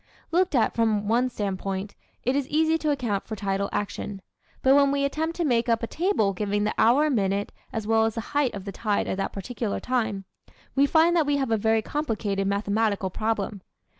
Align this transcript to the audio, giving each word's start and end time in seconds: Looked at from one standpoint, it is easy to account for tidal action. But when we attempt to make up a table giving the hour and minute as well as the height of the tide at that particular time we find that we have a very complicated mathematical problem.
Looked 0.31 0.55
at 0.55 0.73
from 0.73 1.07
one 1.07 1.29
standpoint, 1.29 1.93
it 2.23 2.35
is 2.35 2.47
easy 2.47 2.79
to 2.79 2.89
account 2.89 3.27
for 3.27 3.35
tidal 3.35 3.69
action. 3.71 4.23
But 4.63 4.73
when 4.73 4.91
we 4.91 5.05
attempt 5.05 5.35
to 5.35 5.45
make 5.45 5.69
up 5.69 5.83
a 5.83 5.85
table 5.85 6.33
giving 6.33 6.63
the 6.63 6.73
hour 6.75 7.05
and 7.05 7.15
minute 7.15 7.51
as 7.71 7.85
well 7.85 8.05
as 8.05 8.15
the 8.15 8.21
height 8.33 8.55
of 8.55 8.65
the 8.65 8.71
tide 8.71 9.07
at 9.07 9.17
that 9.17 9.31
particular 9.31 9.79
time 9.79 10.25
we 10.73 10.87
find 10.87 11.15
that 11.15 11.27
we 11.27 11.37
have 11.37 11.51
a 11.51 11.55
very 11.55 11.83
complicated 11.83 12.47
mathematical 12.47 13.11
problem. 13.11 13.61